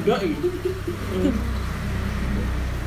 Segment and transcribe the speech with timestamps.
[0.00, 0.36] budak iki.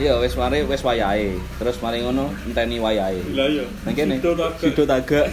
[0.01, 1.37] Iya wis mari wis wayahe.
[1.61, 3.21] Terus mari ngono enteni wayahe.
[3.37, 3.65] Lah iya.
[3.85, 4.17] Nang kene.
[4.57, 5.29] Sido tagak.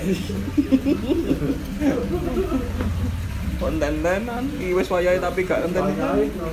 [3.57, 5.97] Konten-tenan iki wis wayahe tapi gak enteni.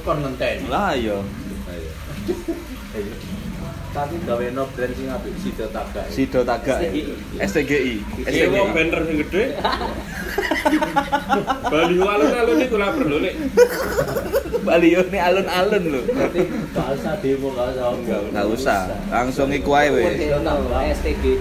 [0.07, 0.71] kon ngenteni.
[0.71, 1.19] Lah iya.
[3.97, 6.05] Tapi gawe no brand sing apik sido tagak.
[6.13, 6.85] Sido tagak.
[6.85, 6.93] ya.
[7.49, 7.97] STGI.
[8.29, 8.75] Iya, mau STGI.
[8.77, 9.43] banner sing gede.
[11.73, 13.33] Bali alun-alun iku lapar lho, Lek.
[14.61, 16.01] Bali yo ini alun-alun lho.
[16.13, 16.41] Berarti
[16.77, 18.21] gak usah demo enggak.
[18.29, 18.79] Enggak usah.
[19.09, 20.29] Langsung iku ae wis.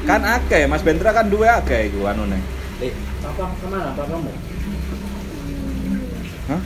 [0.08, 2.40] Kan akeh Mas Bendra kan duwe akeh iku anune.
[2.80, 4.32] Eh, papa ke mana apa kamu?
[6.48, 6.60] Hah?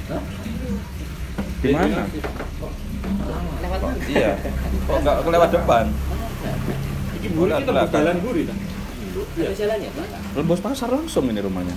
[1.59, 2.07] Di mana?
[3.61, 4.05] Lewat mana?
[4.09, 4.33] Iya.
[4.87, 5.85] Kok enggak kelewat depan?
[7.21, 7.93] Iki buri kita Belakang.
[7.93, 8.55] jalan buri ta.
[9.21, 10.07] Ada jalannya, Pak.
[10.39, 11.75] Lembos pasar langsung ini rumahnya.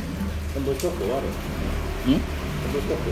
[0.54, 1.32] Tembus toko wae.
[2.08, 2.22] Hmm?
[2.64, 3.12] Tembus toko.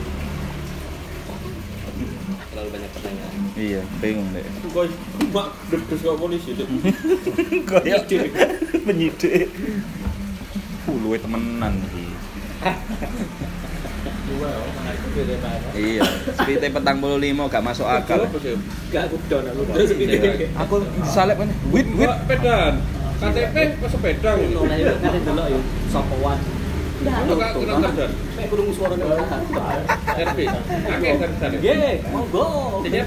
[2.52, 3.34] Terlalu banyak pertanyaan.
[3.56, 4.46] Iya, bingung deh.
[4.72, 4.86] Kok
[5.32, 6.68] mak dedes kok polisi, Dek.
[7.68, 8.08] Kayak
[8.86, 9.50] penyidik.
[10.88, 12.06] Puluh temenan iki.
[15.72, 16.04] Iya,
[16.36, 18.28] sepite petang puluh lima gak masuk akal.
[18.92, 19.62] Gak aku down aku.
[19.76, 20.18] Terus gini.
[20.56, 21.50] Aku salep kan.
[21.72, 22.08] Wit wit.
[22.08, 22.74] Wit pedan.
[23.22, 23.58] KTP.
[27.02, 29.42] Nek kurung suarane tahan.
[30.22, 30.40] RP.
[30.46, 31.52] Akeh kan.
[31.58, 32.82] Ye, monggo.
[32.86, 32.98] Jadi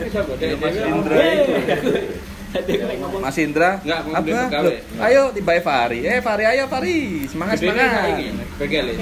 [3.19, 4.23] Mas Indra apa?
[4.23, 4.63] pegawai.
[4.63, 6.07] Loh, Ayo tiba Fari.
[6.07, 7.27] Eh Fari ayo Fari.
[7.27, 8.15] Semangat semangat.
[8.63, 8.95] Begel.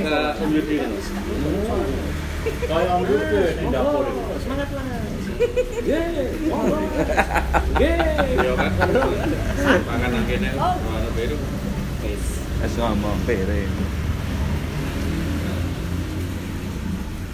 [2.43, 3.19] Kayak ke
[3.59, 4.05] di dapur.
[4.43, 4.85] Semangat lah.
[5.87, 6.03] Ye,
[6.51, 6.77] monggo.
[7.79, 7.95] Ye.
[8.43, 8.71] Yo kan.
[9.87, 10.51] Pangan nang kene.
[10.59, 11.39] Ono beru.
[12.03, 12.25] Wis.
[12.63, 13.67] Es ngomong pere.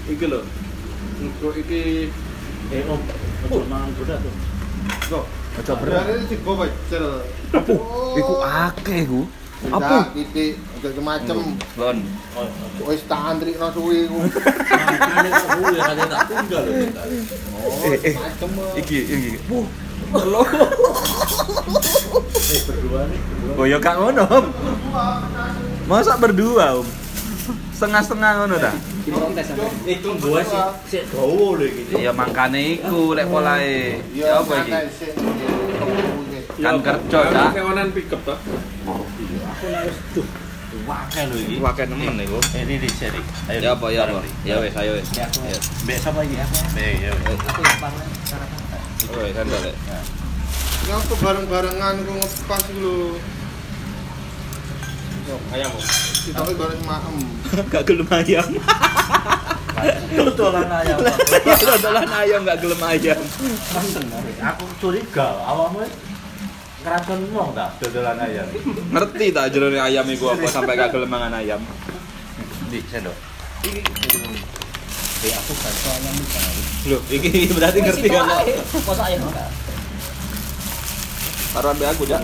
[0.08, 0.40] Iki lho.
[1.18, 2.12] Untuk iki
[2.68, 3.00] Eh, Om.
[3.72, 4.34] Mangan berat tuh.
[5.08, 5.24] kok
[5.58, 7.06] Ojo Berarti sih gue bacel.
[8.14, 9.24] Iku akeh ku.
[9.66, 10.14] Apa?
[10.14, 10.54] Titik,
[11.02, 11.58] macem.
[11.74, 11.98] Lon.
[12.38, 12.46] Oh,
[12.86, 14.22] Wis tak antri no suwi ku.
[14.22, 16.64] Ada tak tunggal.
[17.82, 18.14] Eh eh.
[18.14, 18.50] Macem.
[18.78, 19.32] Iki iki.
[19.50, 19.66] Wuh.
[20.14, 20.46] Lo.
[22.48, 23.20] Eh, berdua nih.
[23.58, 24.46] Oh ya gak ngono, Om.
[25.90, 26.86] Masa berdua, Om?
[27.74, 28.72] Setengah-setengah ngono ta?
[29.04, 29.66] Diprotes sampe.
[29.84, 32.06] Eh, itu gua sih sik dawa lho iki.
[32.06, 34.02] Ya mangkane iku lek polahe.
[34.14, 34.72] Ya apa iki?
[36.58, 37.52] Kan kerja, Cak.
[37.54, 38.34] Ta.
[39.58, 40.28] Aku nek wis duh.
[40.86, 41.58] Wakai lho iki.
[41.58, 42.38] Wakai nemen iku.
[42.54, 43.18] Eh, ini di seri.
[43.50, 43.58] Ayo.
[43.58, 44.22] Ya apa ya apa?
[44.46, 45.10] Ya wes ayo wes.
[45.18, 45.42] Ya, aku.
[45.50, 45.58] Ya.
[45.82, 46.38] Mbek sapa iki?
[46.38, 47.10] Mbek ya.
[47.10, 48.62] Aku parah sarapan.
[49.10, 49.74] Oh, sandal lek.
[50.86, 53.18] Yang aku bareng-barengan ku ngepas lho.
[55.50, 55.74] Ayam.
[56.22, 57.16] Kita ku bareng maem.
[57.74, 58.46] Gak gelem ayam.
[60.14, 60.98] Tutulan ayam.
[61.42, 63.18] Dodolan ayam gak gelem ayam.
[64.38, 65.82] Aku curiga awakmu
[66.88, 68.48] ngeracun wong ta dodolan ayam.
[68.88, 71.60] Ngerti tak jerone ayam iku apa sampai gak gelem mangan ayam.
[72.72, 73.12] Di sendok.
[73.68, 73.80] Iki
[75.18, 76.88] Eh aku tau ayam iki.
[76.88, 78.24] Loh, iki berarti ngerti kan?
[78.88, 79.48] Masa ayam enggak?
[81.48, 82.22] Taruhan be aku, Jak.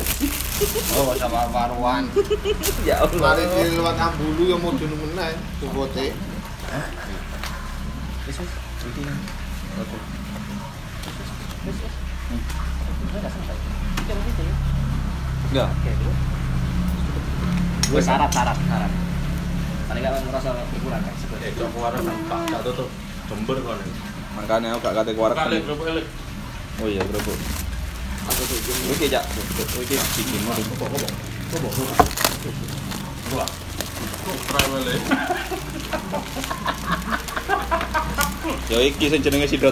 [0.95, 2.07] Oh, sama Marwan.
[2.87, 3.65] Ya Mari Allah.
[3.67, 6.13] di luar Ambulu yang mau dunu meneh, tukote.
[8.29, 8.53] Wis wis.
[8.85, 9.03] Iki.
[9.81, 9.97] Oke.
[11.67, 11.95] Wis wis.
[13.11, 13.84] Enggak sampai.
[14.05, 14.17] Tuh.
[15.53, 15.69] Enggak.
[15.73, 15.93] Oke.
[17.89, 18.93] Gue syarat, syarat, syarat.
[19.85, 21.15] Tadi gak ngerasa berkurang kan?
[21.45, 22.89] Eh, cok warung Pak gak tutup.
[23.29, 23.81] Jember kon.
[24.37, 25.37] Makanya aku gak kate kuarek.
[25.37, 26.07] Kali kerupuk elek.
[26.83, 27.21] Oh iya, bro.
[27.21, 28.93] Aku tuh jember.
[28.99, 29.25] Iki, Jak.
[29.85, 30.57] Iki bikin mau.
[33.35, 33.49] Wah.
[34.25, 34.97] Kok travel e?
[38.73, 39.69] Ya iki sing jenenge Sido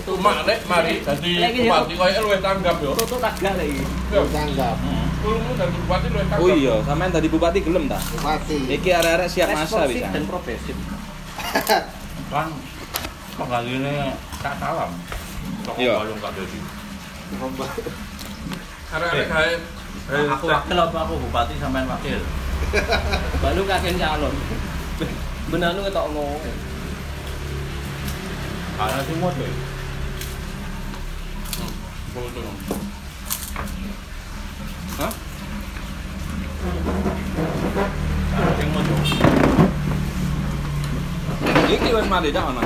[0.00, 2.92] Mak nek mari dadi bupati koyo luwih tanggap yo.
[2.96, 3.82] Tuh tagak lagi.
[4.10, 4.22] Yo.
[4.28, 4.76] Tanggap.
[5.20, 6.44] Kulmu dadi bupati luwih tanggap.
[6.44, 7.98] Oh iya, sampean tadi bupati gelem ta?
[7.98, 8.56] Pasti.
[8.66, 10.08] Iki arek-arek siap masa Responsif bisa.
[10.10, 10.76] dan progresif.
[12.30, 12.48] Kan
[13.36, 13.94] penggaline
[14.38, 14.90] tak salam.
[15.64, 15.92] Kok Iya.
[16.00, 16.58] balung gak dadi.
[18.90, 19.52] Arek-arek kae
[20.10, 22.18] Aku wakil apa aku bupati sampean wakil?
[23.42, 24.34] Balu kakek calon.
[25.50, 26.38] Benar lu ketok ngomong.
[28.80, 29.20] ana sing
[32.30, 32.54] mod deh.
[32.66, 32.76] Foto.
[34.98, 35.12] Hah?
[38.36, 38.86] Ana sing mod.
[41.70, 42.62] Iki wis mati jak ono.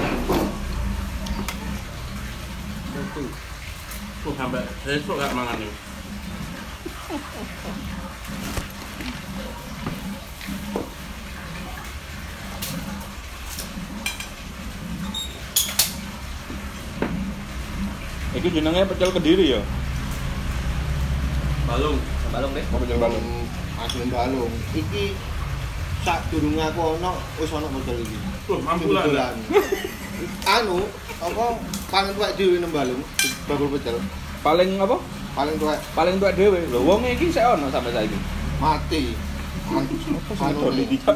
[4.24, 5.72] Tuh sampai besok gak mangan nih.
[18.44, 19.60] Iki jenenge pecel Kediri ya.
[21.64, 21.96] Balung.
[22.28, 22.64] Balung deh.
[22.68, 23.24] Mau pecel balung.
[23.80, 24.52] Asli balung.
[24.76, 25.16] Iki
[26.04, 28.20] sak durunge aku ono wis ono model iki.
[28.52, 29.08] Loh, mampu lah.
[29.08, 29.34] Dodolan.
[30.44, 30.76] Anu,
[31.24, 31.44] apa
[31.88, 33.00] paling tuwek dhewe nang balung,
[33.48, 33.96] bakul pecel.
[34.44, 35.00] Paling apa?
[35.32, 36.60] Paling tuwek Paling tuwek dhewe.
[36.68, 38.18] Lho wong iki sik ono sampai saiki.
[38.60, 39.16] mati.
[39.72, 39.88] Anu,
[40.36, 40.86] anu nih.
[40.92, 41.12] dia.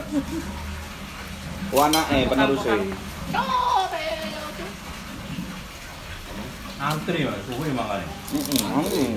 [1.77, 2.73] Oh anake peneruse.
[6.79, 8.07] Antri mas, suwe makanya.
[8.31, 9.13] Heeh.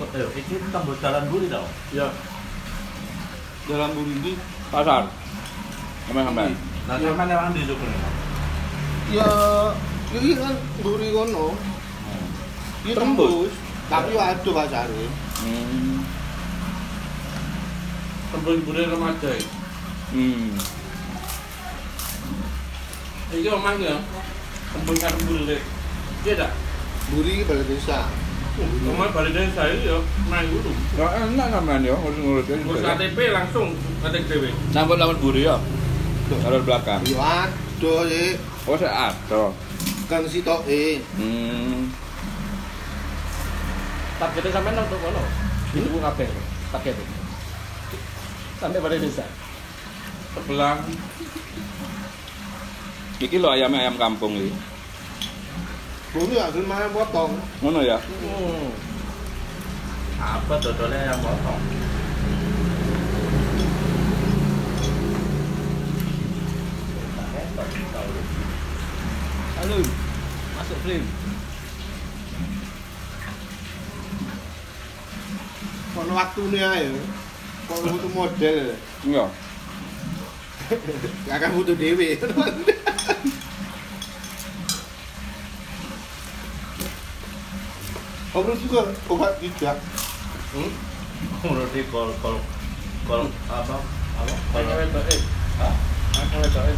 [0.00, 1.68] Kok eh iki tembus jalan buri tau.
[1.92, 2.08] Ya.
[3.70, 4.34] dalam burindi
[4.70, 5.06] Pasar.
[6.06, 6.50] Sampai sampai.
[6.90, 7.94] Nah, sampean lewat di Sugeng.
[9.10, 9.30] ya
[10.14, 11.54] iki kan buri kono.
[12.82, 13.30] Iki Tembus.
[13.30, 13.52] tembus.
[13.90, 15.04] Tapi aduh pasare.
[15.42, 16.02] Hmm.
[18.34, 19.30] Tembus budaya remaja.
[19.38, 19.50] iki.
[20.14, 20.50] Hmm.
[23.34, 23.94] Iki omahnya.
[24.70, 25.58] Tembus kan budaya.
[26.22, 26.50] Iya dak.
[27.10, 28.06] Buri balai desa.
[28.60, 29.96] Omah balik dari saya ya
[30.28, 30.68] main dulu.
[30.98, 32.44] Ya enak sampean ya ngurus-ngurus.
[32.60, 33.72] Ngurus KTP langsung
[34.04, 34.50] KTP dewe.
[34.74, 35.56] Sambut lawan buri ya.
[36.28, 37.00] Jalur belakang.
[37.08, 38.36] Yo aduh ye.
[38.68, 39.54] Oh sik ada.
[40.06, 41.00] Kan sitoke.
[41.16, 41.88] Hmm.
[44.20, 45.22] Targetnya sampean untuk kono.
[45.72, 46.28] Itu kabeh
[46.74, 47.06] targetnya.
[48.60, 49.24] Sampai pada desa.
[50.36, 50.84] Sebelah.
[53.20, 54.48] Iki lho ayamnya ayam kampung iki.
[56.16, 57.36] Buri asli main potong.
[57.60, 58.00] Ngono ya.
[58.00, 58.72] Hmm.
[60.16, 61.60] Apa dodolnya yang potong?
[69.60, 69.76] Halo,
[70.56, 71.04] masuk frame.
[76.00, 76.88] Ono waktune ae.
[77.68, 78.60] Kok butuh model.
[79.04, 79.24] Iya.
[81.28, 82.16] Gak akan butuh dhewe.
[88.30, 89.74] Kamu juga obat tidak.
[90.54, 90.70] Hmm?
[91.42, 92.38] Menurut di kol kol
[93.02, 94.34] kol apa apa?
[94.54, 95.20] Kol Kayak wedok eh.
[95.58, 95.74] Hah?
[96.14, 96.76] Kayak wedok eh.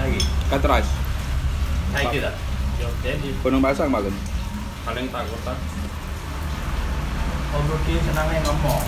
[0.00, 0.20] Lagi.
[0.48, 0.86] Katras.
[1.92, 2.34] Lagi tidak.
[2.80, 4.16] Yo, jadi Gunung Pasang makan.
[4.88, 5.58] Paling takut tak.
[7.52, 8.84] Om Rudi senangnya ngomong.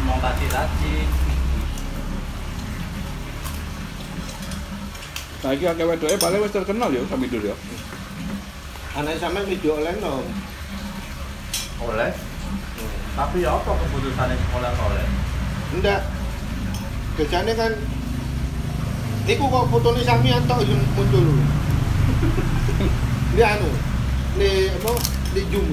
[0.00, 0.94] Ngomong tadi-tadi.
[5.40, 7.56] Saiki akeh wedoke paling wis terkenal ya Samidur ya.
[9.00, 10.20] Anak sampean video oleh no.
[11.88, 12.12] Oleh.
[13.16, 15.06] Tapi ya apa keputusannya sekolah oleh?
[15.80, 16.00] Ndak.
[17.16, 17.72] Biasanya kan
[19.28, 21.22] Iku kok fotone samian tok yang muncul.
[23.36, 23.68] Ini anu.
[24.36, 24.90] Ini apa?
[25.32, 25.68] Di Zoom.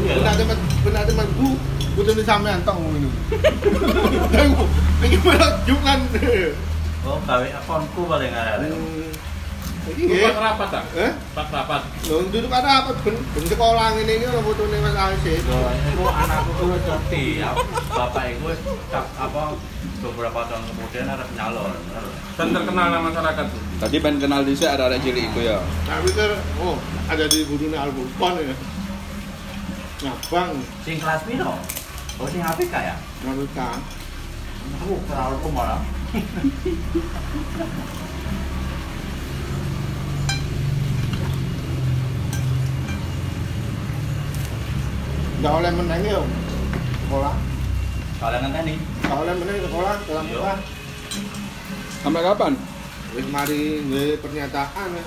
[0.00, 1.54] Iya Benar teman, benar teman bu,
[1.94, 3.10] fotone samian tok ngono.
[4.34, 4.68] Tengok,
[5.04, 6.00] iki malah Zoom kan.
[7.06, 8.66] Oh, gawe akunku paling ada.
[9.80, 10.28] Nggih.
[10.28, 10.84] Pak rapat tak?
[10.92, 11.12] Eh?
[11.32, 11.80] Pak rapat.
[12.04, 15.40] Lho duduk ada apa ben ben sekolah ngene iki ono fotone Mas Alsih.
[15.40, 17.50] Itu anakku tuh ngerti, ya.
[17.88, 18.52] bapak itu
[18.92, 19.56] cap- apa
[20.00, 21.72] beberapa tahun kemudian harus nyalon.
[22.36, 23.62] Dan terkenal sama masyarakat tuh.
[23.80, 25.56] Tadi pengen kenal dhisik ada arek cilik iku ya.
[25.88, 26.30] Nah, pikir
[26.60, 26.76] oh
[27.08, 28.56] ada di budune Al-Furqan ya.
[30.00, 31.52] Ngabang Sing kelas piro?
[32.20, 32.96] Oh, sing APK ya?
[33.24, 33.68] Naruto.
[34.80, 35.80] Aku terlalu malah.
[45.40, 46.20] Enggak oleh meneng yo.
[47.08, 47.32] Sekolah.
[48.20, 48.74] Kalian ngenteni?
[48.76, 50.32] Enggak oleh meneng sekolah dalam Iya.
[50.36, 50.56] sekolah.
[52.04, 52.52] Sampai kapan?
[53.16, 55.04] Wis mari nggih pernyataan ya.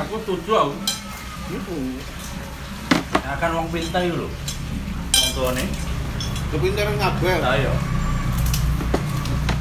[0.00, 0.74] Aku setuju aku.
[1.52, 2.00] Heeh.
[3.28, 4.28] Akan wong pinter itu lho.
[5.12, 5.64] Wong tuane.
[6.48, 7.40] Kepintaran ngabel.
[7.44, 7.72] Ayo.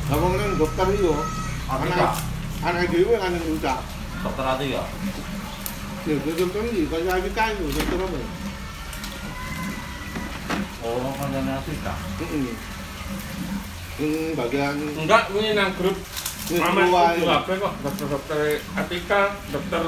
[0.08, 1.20] Lah wong nang dokter yo.
[1.68, 2.12] Anak Anak
[2.64, 3.80] anak dhewe kan yang rusak.
[4.24, 4.84] dokter ati ya.
[6.08, 8.47] Ya dokter kaya iki kae lho dokter apa?
[10.88, 11.94] Oh, konjane Afrika.
[12.24, 12.56] Heeh.
[13.98, 15.98] Yang bagian Enggak, ini nang grup
[16.48, 17.74] Mama itu apa kok?
[17.84, 19.84] Dokter-dokter Atika, dokter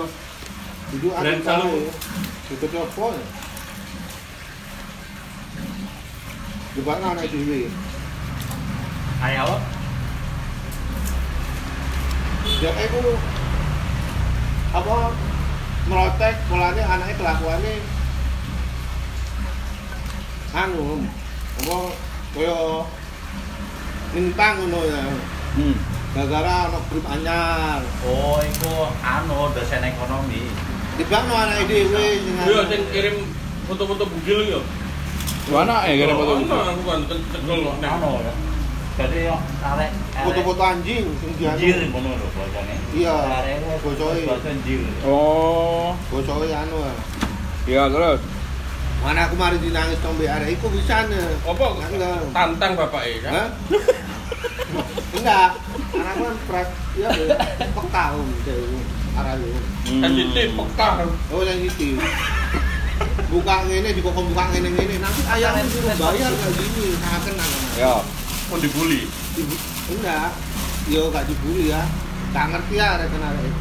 [0.92, 1.40] itu kae.
[1.40, 3.26] Dokter apa ya?
[6.76, 7.72] Depan anak dhewe.
[9.24, 9.56] Ayo.
[12.60, 13.00] Ya aku
[14.70, 14.96] apa
[15.88, 17.74] merotek polanya anaknya kelakuannya
[20.52, 21.06] anu
[21.60, 21.78] apa
[22.34, 22.58] kaya
[24.12, 25.04] nintang ngono ya
[25.50, 25.74] Hmm.
[26.14, 28.70] gara-gara ana grup anyar Oh, iku
[29.02, 30.46] anu dosen ekonomi.
[30.96, 32.50] dibang anake dhewe sing anu.
[32.50, 33.16] Iya, sing kirim
[33.66, 34.62] foto-foto bugil yo.
[35.50, 36.54] Mana eh kira foto Oh, gitu.
[36.54, 37.90] Ono aku kan tegel kok nek.
[37.98, 38.34] Anu ya.
[39.00, 39.92] Jadi yo arek
[40.22, 41.32] Foto-foto anjing sing
[41.90, 42.74] ngono lho bocane.
[42.94, 44.22] Iya, Arek bocoke.
[44.28, 44.82] bocah jir.
[45.04, 45.98] Oh.
[46.10, 46.78] Bocoke anu.
[46.84, 46.96] ah.
[47.66, 48.22] Iya, terus.
[49.00, 51.20] Mana aku mari dinangis tombe arek iku bisa ne.
[51.48, 51.66] Apa?
[52.36, 53.48] Tantang bapak e kan?
[55.18, 55.56] Enggak.
[55.96, 56.68] Anakku kan prak
[57.00, 57.10] ya
[57.72, 58.80] peka om dewe.
[59.16, 59.60] Arek iku.
[60.04, 60.94] Kan titik pekah.
[61.32, 61.96] Oh yang itu.
[63.32, 66.86] Buka ngene dikokong buka ngene ngene nanti ayamnya suruh bayar kayak gini.
[67.00, 67.52] Nah kenang.
[67.80, 67.94] Ya.
[68.52, 69.08] Mau dibully.
[69.40, 69.64] Ibu-
[69.96, 70.36] Enggak.
[70.92, 71.88] Yo gak dibully ya.
[72.36, 73.56] Gak ngerti ya arek kenal arek.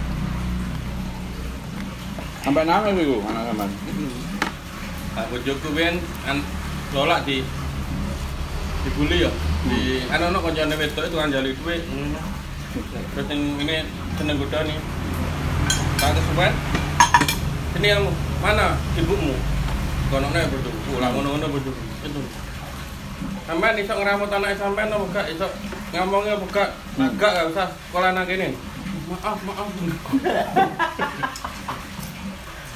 [2.42, 3.54] Sampai nangis iku anak
[5.16, 5.96] Nah, bojoku ben
[6.28, 6.44] an
[6.92, 7.44] nolak di
[8.84, 9.30] dibully ya.
[9.68, 11.82] Di ana ono kancane wedok itu kan jali duit.
[13.16, 13.76] Terus yang ini
[14.16, 14.78] seneng goda nih.
[15.98, 16.52] Tak kesuwen.
[17.78, 18.04] Ini yang
[18.40, 19.34] mana ibumu?
[20.08, 20.78] Kono bojoku.
[20.96, 21.82] Ulah ngono-ngono bojoku.
[22.04, 22.20] Itu.
[23.48, 25.48] Sampean iso ngramut anak sampean apa gak iso
[25.92, 26.70] ngomongnya apa gak?
[27.16, 28.52] Gak gak usah sekolah anak ini.
[29.08, 29.68] Maaf, maaf.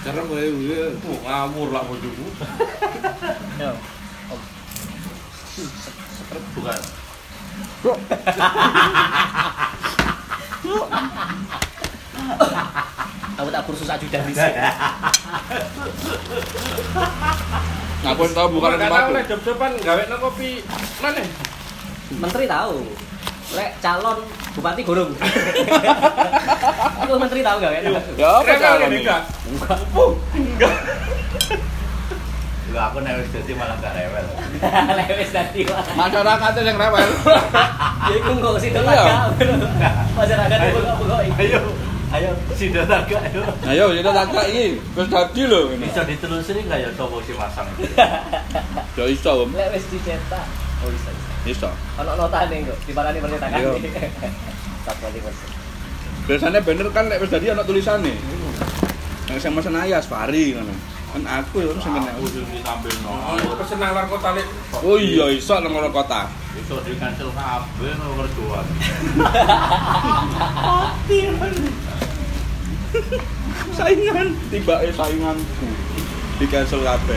[0.03, 0.99] Cara boleh boleh.
[0.99, 2.27] Tuh, ngawur lah bojoku.
[3.57, 3.73] Yo.
[6.53, 6.81] Bukan.
[13.33, 14.61] Aku tak kursus ajudan di sini.
[18.03, 19.25] Aku tahu bukan tempat.
[19.27, 20.63] job-joban gawe no kopi
[20.99, 21.23] mana?
[22.13, 22.77] Menteri tahu.
[23.53, 24.19] Lek calon
[24.57, 25.13] bupati gorong.
[27.05, 27.81] Aku menteri tahu gak ya?
[28.17, 29.23] Ya apa calon ini enggak?
[29.45, 29.79] Enggak.
[30.33, 30.77] Enggak.
[32.73, 34.27] Lho aku nek wis dadi malah gak rewel.
[34.97, 35.85] Lek wis dadi wah.
[35.93, 37.11] Masyarakatnya yang rewel.
[38.03, 39.31] Ya iku kok situ Iya.
[39.39, 39.47] tak.
[40.19, 41.61] Masyarakat itu kok Ayo.
[42.13, 43.41] Ayo sido naga ayo.
[43.65, 44.77] Ayo, jadi tak kak ini.
[44.93, 45.87] Terus tadi loh ini.
[45.89, 47.89] Bisa ditelusuri nggak ya coba si pasang itu?
[49.01, 49.57] Ya iso, Om.
[49.57, 50.45] Lek wis dicetak.
[50.85, 51.32] Oh bisa.
[51.43, 51.67] Bisa.
[51.67, 51.71] Iso.
[52.03, 53.59] Ono notane kok, diparani percetakan.
[53.59, 53.71] Iya.
[54.87, 55.21] Satu lagi.
[56.23, 58.15] Biasanya bener kan lek wis dadi ana tulisannya.
[59.27, 60.71] Nek sing mesen ayas Fari ngono.
[61.13, 62.11] Kan aku ya sing kena.
[62.15, 63.55] Aku sing ditampil Oh, no.
[63.59, 64.47] pesen nang luar kota lek.
[64.87, 66.31] Oh iya iso nang luar kota.
[66.55, 68.67] Iso di cancel kabeh no kerjaan.
[73.73, 75.69] Saingan, tiba eh sainganku.
[76.39, 77.17] Di cancel kabeh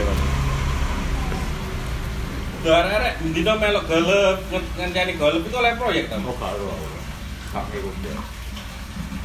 [2.65, 2.85] kan.
[2.85, 6.17] Arek-arek dino melok golep, nge- ngenteni golep itu oleh proyek ta.
[6.21, 6.73] Oh karo.
[7.53, 8.13] Kakek gue.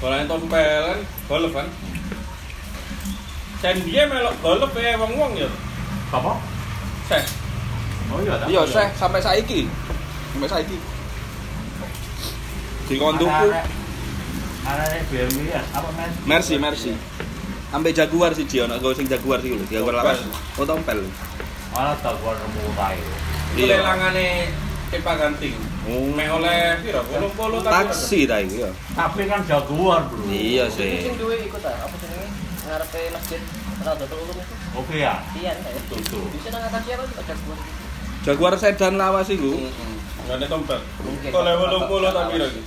[0.00, 1.66] Golek tompel kan, golep kan.
[3.60, 5.48] Sen dia melok golep ya wong-wong ya.
[6.10, 6.32] Apa?
[7.08, 7.24] Sen.
[8.10, 8.34] Oh iya.
[8.36, 8.46] tak?
[8.48, 9.68] Iya, seh sampai saiki.
[10.34, 10.76] Sampai saiki.
[12.90, 13.46] Di kontuku
[14.60, 16.10] Anak BMW ya, apa men?
[16.26, 16.92] Mercy, Mercy.
[17.70, 20.20] Sampai Jaguar sih Ji, ono go sing Jaguar sih lho, Jaguar lawas.
[20.58, 21.00] Oh tompel.
[21.70, 22.98] Malah tak gua nemu tai.
[22.98, 23.29] Itu.
[23.56, 24.50] Lelangane
[24.90, 25.54] Epa Ganting.
[25.86, 26.10] Oh.
[26.12, 27.02] Mek oleh piro?
[27.06, 27.70] 80 ta.
[27.70, 28.70] Taksi ta iku ya.
[28.94, 30.26] Tapi kan jaguar, Bro.
[30.26, 31.06] Iya sih.
[31.06, 32.26] sing duwe iku ta, apa jenenge?
[32.66, 33.40] Ngarepe masjid.
[34.74, 35.22] Oke ya.
[35.38, 35.82] Iya kan ya.
[35.88, 36.20] Tutu.
[36.34, 37.60] Bisa nang atas siapa ada buat
[38.20, 39.56] Jaguar sedan lawas iku.
[40.26, 40.80] Enggak ada tompel.
[41.06, 41.30] Mungkin.
[41.32, 42.62] Oleh 80 ta piro iki?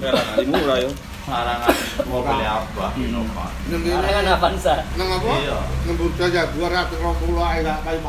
[0.00, 0.90] Nah, murah yo.
[1.26, 1.74] Larangan
[2.06, 2.86] mobil apa?
[2.94, 3.46] Innova.
[3.66, 4.30] Nang Karena ngene.
[4.30, 4.74] Avanza.
[4.94, 5.30] Nang apa?
[5.42, 5.58] Iya.
[5.90, 8.00] Nembut aja 220 ae gak kayu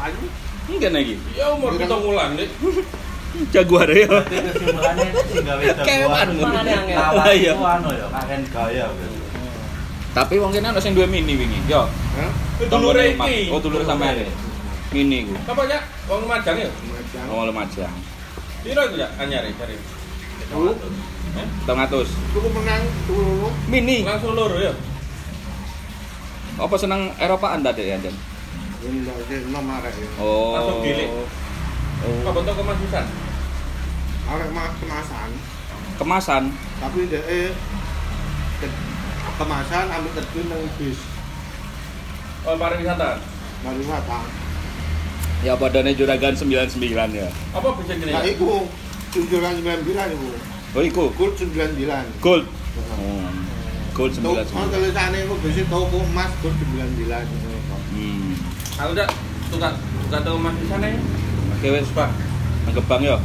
[0.68, 1.16] Mungkin lagi.
[1.34, 2.48] Ya umur kita wulan nih.
[3.54, 4.08] Jaguar ya.
[4.26, 5.86] Kesimpulannya sing gawe jaguar.
[5.86, 6.28] Kewan.
[6.42, 6.98] Mangane angel.
[6.98, 7.54] Lawan Iya.
[7.54, 8.08] itu anu ya,
[8.50, 9.18] gaya gitu.
[10.18, 11.60] Tapi wong kene ana sing duwe mini wingi.
[11.70, 11.86] Yo.
[12.18, 12.32] Hah?
[12.66, 13.20] Dulure iki.
[13.20, 13.54] Mak.
[13.54, 14.26] Oh, dulur sampean.
[14.90, 15.36] Mini iku.
[15.46, 15.80] Apa ya?
[16.10, 16.70] Wong Majang ya?
[16.72, 17.24] Macam.
[17.30, 17.94] Oh, Lumajang.
[18.66, 19.76] Piro iku ya anyare cari?
[20.48, 20.74] Tuh,
[21.68, 22.08] 300.
[22.34, 23.52] cukup menang dulu.
[23.70, 24.02] Mini.
[24.02, 24.74] Langsung loro ya.
[26.58, 28.16] Apa seneng Eropaan tadi ya, Jan?
[28.88, 30.08] Ndak sih nomor arek ya.
[30.18, 30.56] Oh.
[30.56, 31.10] Langsung gilik.
[31.98, 32.32] Apa Oh.
[32.32, 33.06] bentuk kemasusan?
[34.28, 35.30] Arek mas kemasan,
[35.96, 36.44] Kemasan.
[36.78, 37.50] tapi dia eh
[38.60, 38.80] ke-
[39.36, 41.00] kemasan ambil terjun nang bis.
[42.44, 43.20] Oh, pariwisata.
[43.60, 44.24] Matang.
[45.42, 46.80] Ya badannya juragan 99
[47.12, 47.28] ya.
[47.52, 48.12] Apa bisa gini?
[48.12, 48.68] Nah, iku
[49.10, 50.28] sembilan bilan iku.
[50.72, 51.04] Oh, iku.
[51.14, 52.06] Gold sembilan bilan.
[52.20, 52.46] Gold.
[52.94, 53.28] Oh.
[53.92, 54.70] Gold Tuh, oh 99.
[54.70, 57.26] tulisannya iku bisa toko emas gold sembilan bilan.
[57.90, 58.27] Hmm.
[58.78, 59.08] Aku udah
[59.50, 59.74] tukar
[60.06, 61.00] tukar tahu mas di sana ya.
[61.58, 62.10] Oke wes, Pak.
[62.66, 63.18] Nang Gebang yo.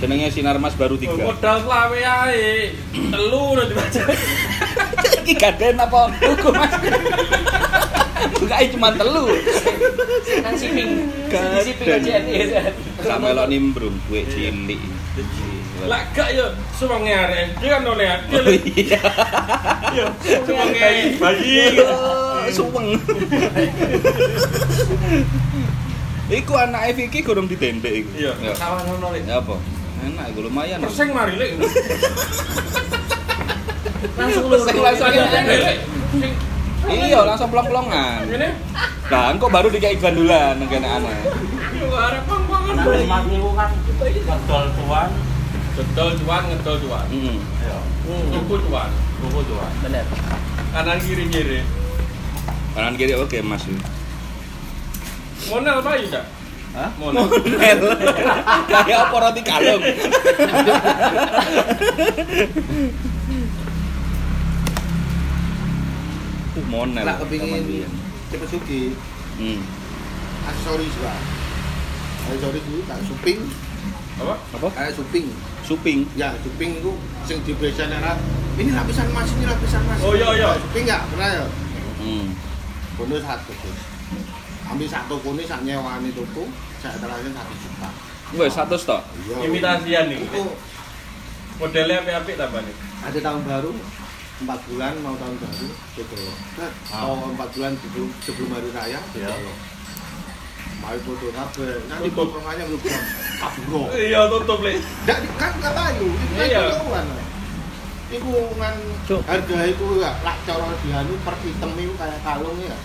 [0.00, 1.26] Jenenge Sinar Mas baru Oh, 3.
[1.28, 2.72] Modal selawe ae.
[2.88, 4.02] Telu udah dibaca.
[5.20, 6.72] Iki gaden apa hukum Mas?
[8.40, 9.28] Bukai cuma telu.
[10.40, 10.90] Nang.
[11.28, 12.62] Di shipping aja ya.
[13.02, 14.80] Sampai lo nimbrung kue cilik.
[15.84, 17.60] Lah gak yo semange arek.
[17.60, 18.06] Dia kan oleh.
[18.08, 18.44] Oh
[18.78, 19.00] iya.
[19.92, 20.04] Yo
[21.20, 21.76] bayi.
[22.48, 22.96] Suweng.
[26.30, 28.10] Iku anak Vicky gurung didendek iku.
[28.14, 28.52] Iya, Ya.
[28.54, 29.26] kawan ngono lek.
[29.26, 29.58] Ya apa?
[30.00, 30.78] Enak iku lumayan.
[30.78, 31.50] Persing mari lek.
[34.18, 34.62] Langsung lurus.
[34.62, 35.38] Langsung- langsung Ada aja.
[35.42, 35.78] ada, Lek.
[36.14, 36.32] Sing
[37.02, 38.24] Iya, langsung plong-plongan.
[38.24, 38.48] ngene.
[39.10, 41.18] Lah, engko baru dikai gandulan ngene aneh.
[41.76, 42.74] Yo arep pang-pangan.
[42.78, 43.70] Nah, kan
[44.06, 45.10] ngedol tuan,
[45.70, 47.06] Gedol cuan, ngedol cuan.
[47.10, 47.36] Heeh.
[47.62, 47.78] ya,
[48.30, 48.90] Tuku cuan.
[49.18, 49.70] buku tuan.
[49.82, 50.04] Bener.
[50.70, 51.60] Kanan kiri kiri.
[52.80, 53.60] Kanan kiri oke, Mas.
[55.52, 56.24] Monel payu dak.
[56.72, 56.88] Hah?
[56.96, 57.28] Monel.
[57.28, 57.78] Monel.
[58.72, 59.84] Kayak apa roti kalung.
[66.56, 67.04] Uh, monel.
[67.04, 67.84] Lah kepingin
[68.32, 68.96] cepet sugi,
[69.36, 69.60] Hmm.
[70.48, 71.20] aksesoris lah.
[72.32, 73.40] Aksesoris itu kayak suping,
[74.24, 74.34] Apa?
[74.56, 74.66] Apa?
[74.72, 75.28] kayak suping.
[75.68, 76.08] Suping.
[76.16, 76.96] Ya, suping itu
[77.28, 78.16] sing di biasanya lah.
[78.56, 80.00] Ini lapisan emas, ini lapisan emas.
[80.00, 80.56] Oh, iya, iya.
[80.64, 81.44] Suping nggak pernah ya.
[82.00, 82.48] Hmm.
[83.00, 83.80] Bonus satu Gus.
[84.68, 84.86] Ambil
[85.42, 86.44] sak nyewaan itu tuh,
[86.78, 87.88] saya terakhir satu juta.
[88.36, 89.00] Wes satu tok.
[89.24, 89.48] Iya.
[89.48, 90.20] Imitasian nih.
[90.20, 90.42] Itu
[91.56, 92.76] Modelnya apik-apik tambah nih.
[93.00, 93.72] ada tahun baru
[94.40, 95.66] empat bulan mau tahun baru
[96.16, 96.36] loh.
[96.92, 97.04] Ah.
[97.08, 99.32] mau empat bulan sebelum sebelum hari raya gitu Iya.
[99.40, 99.56] loh.
[100.80, 102.80] Mau foto kabel, nanti potongannya belum
[103.36, 103.82] kaburo.
[103.92, 104.80] Iya tutup lek.
[105.04, 106.62] Nggak di- kan nggak kayu, itu kan Iya.
[108.10, 108.74] Iku kan
[109.06, 109.20] Cuk.
[109.22, 112.76] harga itu ya lah cara dianu per item itu kayak kalung ya.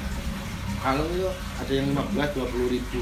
[0.86, 1.26] Kalung itu
[1.58, 3.02] ada yang 15 20 ribu.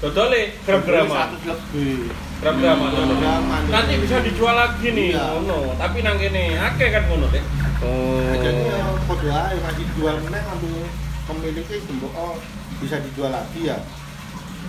[0.00, 1.36] Dodol lek gram-graman.
[1.36, 2.08] 100 lebih.
[2.40, 3.62] Gram-graman.
[3.68, 5.36] Nanti bisa dijual lagi nih, Iya.
[5.36, 5.76] ngono.
[5.76, 7.44] Tapi nang kene akeh kan ngono, Dek.
[7.84, 8.32] Oh.
[8.34, 10.88] Jadi ya podo ae masih jual meneh ambil
[11.28, 12.34] pemiliknya tembok oh
[12.80, 13.76] bisa dijual lagi ya.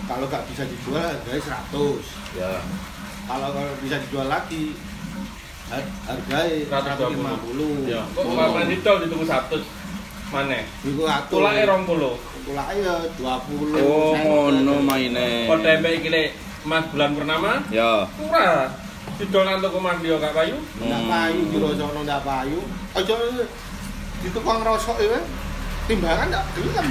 [0.04, 2.04] Kalau nggak bisa dijual harganya 100.
[2.36, 2.60] Ya.
[3.24, 4.76] Kalau kalau bisa dijual lagi
[5.72, 7.88] har- harganya 150.
[7.88, 8.04] Ya.
[8.12, 9.64] Kok malah didol ditunggu 100.
[10.28, 10.58] Mana?
[10.82, 11.38] Iku atur.
[11.38, 12.18] Tulake 20.
[12.44, 13.78] Tulake ya 20.
[13.78, 15.46] Oh, ngono maine.
[15.46, 16.28] Kok tempe iki lek
[16.62, 18.10] Mas bulan purnama Ya.
[18.16, 18.66] murah.
[19.16, 20.58] Didol nang toko Mas Dio gak payu.
[20.76, 21.08] Ndak Hmm.
[21.08, 22.58] payu jero sono ndak payu.
[22.92, 23.14] Aja
[24.18, 25.22] di tukang rosok ya.
[25.86, 26.86] Timbangan ndak gelem.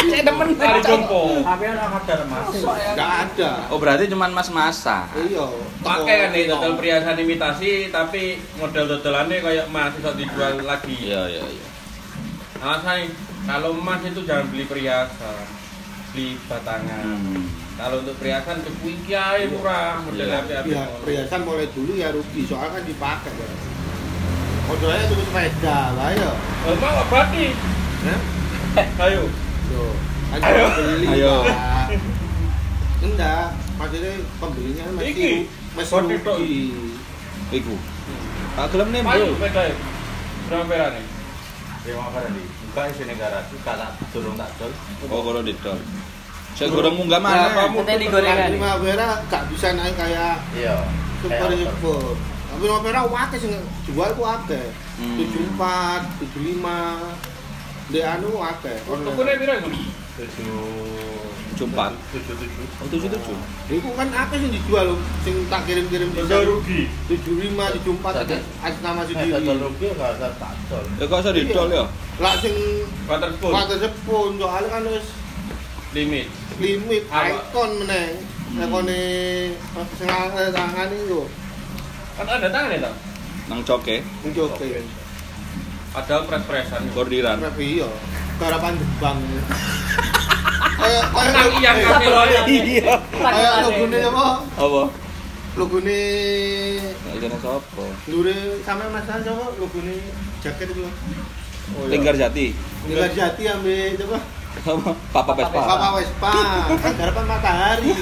[0.00, 1.44] Saya demen Kali jompo.
[1.44, 2.48] Tapi ada kadar mas.
[2.96, 3.50] Ndak ada.
[3.68, 5.04] Oh, berarti cuman mas-masa.
[5.14, 5.44] Iya.
[5.78, 8.22] Pakai kan nih Toko- dodol perhiasan imitasi tapi
[8.56, 10.96] model dodolannya kayak emas iso dijual lagi.
[10.98, 11.66] Iya, iya, iya.
[12.58, 15.46] Alasannya kalau emas itu jangan beli perhiasan,
[16.10, 17.04] beli batangan.
[17.06, 17.46] Hmm.
[17.78, 20.42] Kalau untuk perhiasan cukup iki ae murah, model Iya.
[20.42, 20.68] api-api.
[20.68, 23.48] Ya, perhiasan mulai dulu ya rugi, soalnya kan dipakai ya.
[24.66, 26.30] Modalnya tuh sepeda lah ya.
[26.66, 27.46] Mau abadi.
[28.04, 28.20] Hah?
[29.06, 29.22] Ayo.
[29.70, 29.94] Tuh,
[30.28, 30.66] kan Ayo.
[30.74, 31.06] beli.
[31.08, 31.34] Ayo.
[31.46, 31.86] Pak.
[32.98, 33.46] Enggak,
[33.78, 35.38] maksudnya pembelinya mesti
[35.78, 36.36] Kode tok.
[36.36, 36.62] rugi.
[37.54, 37.74] Iku.
[38.52, 39.26] Tak gelem nih, Bro.
[39.38, 39.62] sepeda.
[40.50, 41.02] Berapa perane?
[43.48, 43.72] Buka
[44.34, 44.72] tak dol.
[45.08, 45.78] Oh, kalau didol.
[46.52, 47.54] Saya goreng munggah mana?
[47.54, 48.50] kamu- Kita di gorengan.
[48.50, 50.76] Lima merah gak bisa naik kayak Iya.
[51.22, 52.02] super super.
[52.48, 53.52] Tapi lima merah wakil sing
[53.86, 54.66] jual ku akeh.
[54.98, 55.16] Hmm.
[55.16, 56.98] Tujuh empat, tujuh lima.
[57.88, 58.76] Di anu akeh.
[58.84, 59.68] Tukune piro iku?
[60.18, 60.66] Tujuh.
[61.54, 61.70] Tujuh
[62.34, 62.64] tujuh.
[62.76, 63.36] Oh, tujuh tujuh.
[63.68, 66.86] Iku kan akeh sing dijual lho, sing tak kirim-kirim Dodol rugi.
[67.06, 70.84] tujuh lima tujuh empat Jadi, atas nama Eh, sendiri dol rugi gak ada tak dol.
[70.92, 71.84] Ya kok iso didol ya?
[72.18, 72.54] lah sing
[73.06, 75.06] Water spoon water sepun soalnya kan wis
[75.92, 76.26] limit.
[76.58, 78.14] limit icon meneng
[78.48, 78.64] Hmm.
[78.64, 79.02] ekone
[79.92, 81.22] sing eh, tangan itu
[82.16, 82.90] Kan ada tangan ya?
[83.46, 84.66] Nang coke, itu oke
[85.88, 86.82] Padahal pres-presan.
[86.90, 87.38] bordiran.
[87.40, 87.88] tapi iya
[88.38, 89.18] garapan jebang
[90.80, 91.72] kayak kayak Nang iya.
[92.46, 92.94] Iya.
[93.12, 94.82] kayak logone apa Apa?
[95.58, 96.00] logone
[97.18, 97.84] jane sapa?
[98.06, 99.94] lure sampe mas sapa logone
[100.38, 100.86] jaket itu
[101.68, 102.00] Oh, iya.
[102.00, 102.56] Linggar Jati.
[102.88, 104.18] Nilai jati ambil coba
[104.64, 104.90] Apa?
[105.12, 105.60] Papa Vespa.
[105.60, 106.32] Papa Vespa,
[106.96, 107.92] garapan matahari.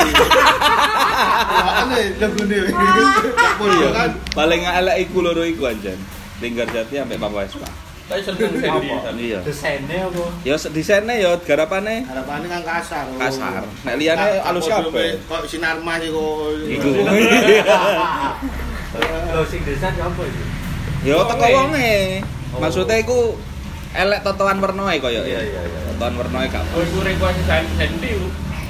[1.66, 2.58] Makane lagune.
[2.62, 3.88] Gak Iya.
[3.90, 4.10] kan.
[4.30, 5.98] Paling elek iku loro iku anjen.
[6.38, 7.66] Linggar Jati ambek Papa Vespa.
[8.06, 8.54] Tapi seneng.
[9.18, 9.38] Iya.
[9.42, 10.24] Desainnya apa?
[10.46, 13.04] Ya desainnya ya garapane Harapannya kan kasar.
[13.10, 13.18] oh.
[13.18, 13.66] kasar.
[13.82, 15.18] Nek liyane halus gak kabeh.
[15.26, 16.54] Kok sinar mas iku.
[16.78, 16.90] Iku.
[19.34, 20.42] Lo sing desain apa itu?
[21.02, 21.58] Ya teko Wonge.
[21.58, 21.94] wonge.
[22.54, 22.58] Oh.
[22.62, 23.18] Maksudnya iku
[23.90, 25.80] elek totoan wernae koyo Iya, iya, iya.
[25.94, 26.62] Totoan wernae gak.
[26.72, 28.12] Oh, iku request Sandy.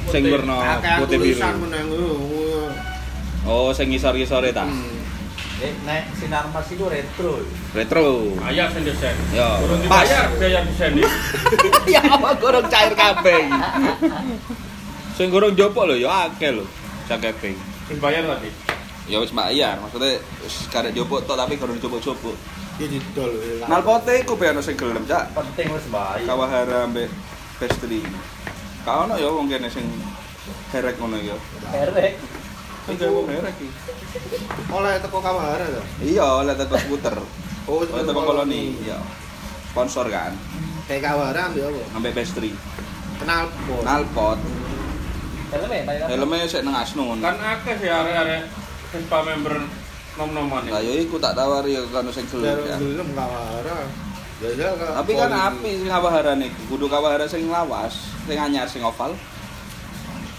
[0.06, 1.40] Sing werna putih biru.
[1.92, 2.68] oh.
[3.46, 4.64] Oh, sing ngisor-ngisore ta.
[4.64, 4.95] Hmm.
[5.56, 7.40] Eh, nek sinar mas itu retro.
[7.72, 8.36] Retro.
[8.44, 9.16] Ayah sing desain.
[9.32, 10.92] Ya, Kurang dibayar biaya desain
[11.96, 13.60] ya apa gorong cair kabeh iki.
[15.16, 16.68] Sing gorong jopok lho ya akeh lho.
[17.08, 17.56] Cakeping.
[17.88, 18.52] Sing bayar tadi.
[19.08, 22.36] Ya wis bayar, maksudnya wis karek jopok tok tapi gorong jopok-jopok.
[22.76, 23.32] Ya didol.
[23.64, 25.32] Nalpote iku be ono sing gelem, Cak.
[25.32, 26.26] Penting wis bayar.
[26.28, 27.08] Kawahara ambek
[27.56, 28.04] pastry.
[28.84, 29.88] Ka ono ya wong kene sing
[30.68, 31.32] herek ngono ya.
[31.72, 32.20] Erek.
[32.88, 33.68] Gawe merek iki.
[34.68, 37.16] oleh teko Kawahara to Iya, oleh teko skuter.
[37.66, 38.98] oh Oleh teko koloni, iya.
[39.68, 40.32] Sponsor kan,
[40.86, 42.50] kayak Kawahara ambil apa sampai pastry.
[43.16, 44.38] kenal pot Knalpot,
[45.46, 46.06] Helmnya Pak.
[46.08, 47.18] helmnya sik nang Asnun.
[47.18, 48.44] Kan akeh sih arek-arek
[48.86, 49.54] Vespa member
[50.16, 52.76] nom-noman Lah yo iku tak tawari ya kan sing gelem Biar ya.
[52.76, 53.78] belum Kawahara
[54.36, 58.80] Jajal ke Tapi kan api sing kawahara niku, kudu kawahara sing lawas, sing anyar sing
[58.80, 59.16] oval.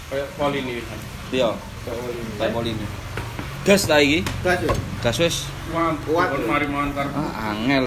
[0.08, 0.80] kayak poli ini.
[1.28, 1.50] Iya,
[2.52, 2.86] Polini.
[3.66, 4.24] Gas ta iki?
[4.40, 4.72] Gas ya?
[5.04, 5.36] Gas wis.
[6.08, 6.64] Kuat, mari
[7.12, 7.76] Ah, angel.